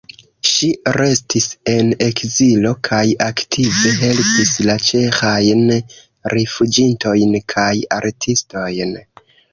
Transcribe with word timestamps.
Ŝi 0.51 0.67
restis 0.95 1.45
en 1.73 1.91
ekzilo 2.05 2.71
kaj 2.87 3.03
aktive 3.25 3.93
helpis 3.99 4.55
la 4.69 4.79
ĉeĥajn 4.87 5.61
rifuĝintojn 6.37 7.41
kaj 7.55 7.71
artistojn. 8.01 8.99